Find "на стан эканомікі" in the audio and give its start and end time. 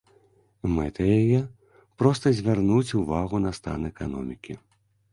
3.47-4.61